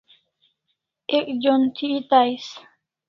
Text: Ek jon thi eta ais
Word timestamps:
Ek 1.17 1.27
jon 1.43 1.63
thi 1.75 1.87
eta 1.99 2.17
ais 2.25 2.47